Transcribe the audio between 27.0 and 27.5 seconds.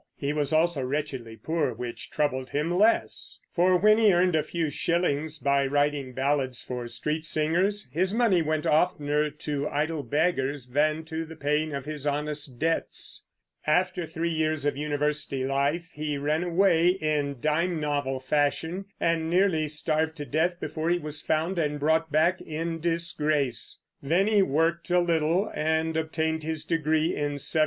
in 1749.